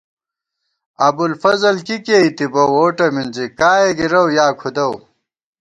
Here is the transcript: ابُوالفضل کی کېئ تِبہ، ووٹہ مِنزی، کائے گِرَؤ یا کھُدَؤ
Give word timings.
ابُوالفضل 1.07 1.75
کی 1.85 1.97
کېئ 2.05 2.27
تِبہ، 2.37 2.63
ووٹہ 2.73 3.07
مِنزی، 3.15 3.45
کائے 3.59 3.89
گِرَؤ 3.97 4.27
یا 4.37 4.47
کھُدَؤ 4.59 4.93